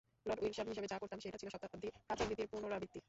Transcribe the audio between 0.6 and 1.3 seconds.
হিসেবে যা করতাম